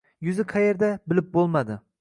Yuzi 0.27 0.45
qaerda, 0.53 0.91
bilib 1.13 1.31
bo‘lmadi. 1.39 1.81